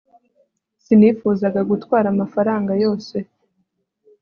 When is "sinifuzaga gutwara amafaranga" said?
0.83-2.71